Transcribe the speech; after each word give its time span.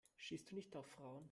Stehst 0.17 0.51
du 0.51 0.55
nicht 0.55 0.75
auf 0.75 0.87
Frauen? 0.95 1.19